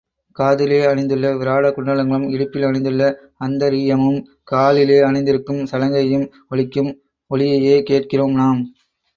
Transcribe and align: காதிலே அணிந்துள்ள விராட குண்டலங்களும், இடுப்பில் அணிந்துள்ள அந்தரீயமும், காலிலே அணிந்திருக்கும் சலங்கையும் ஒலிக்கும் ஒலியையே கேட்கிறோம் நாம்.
காதிலே 0.37 0.77
அணிந்துள்ள 0.85 1.27
விராட 1.39 1.65
குண்டலங்களும், 1.69 2.25
இடுப்பில் 2.29 2.65
அணிந்துள்ள 2.69 3.03
அந்தரீயமும், 3.47 4.17
காலிலே 4.43 4.99
அணிந்திருக்கும் 5.01 5.61
சலங்கையும் 5.71 6.25
ஒலிக்கும் 6.49 6.91
ஒலியையே 7.31 7.77
கேட்கிறோம் 7.83 8.35
நாம். 8.35 8.61